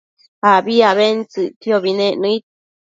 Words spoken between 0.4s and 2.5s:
abi abentsëcquiobi nec nëid